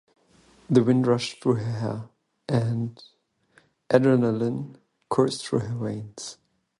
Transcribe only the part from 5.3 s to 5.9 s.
through her